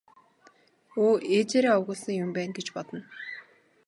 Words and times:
Өө 1.03 1.15
ээжээрээ 1.37 1.73
овоглосон 1.77 2.15
юм 2.23 2.29
байна 2.35 2.51
гэж 2.57 2.67
бодно. 2.75 2.99